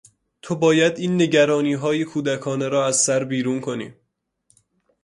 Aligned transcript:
تو 0.41 0.55
باید 0.55 0.99
این 0.99 1.21
نگرانیهای 1.21 2.05
کودکانه 2.05 2.67
را 2.67 2.85
از 2.87 2.95
سر 2.97 3.23
بیرون 3.23 3.59
کنی! 3.61 3.93